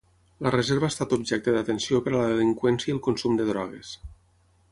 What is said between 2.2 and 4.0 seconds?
la delinqüència i el consum de drogues.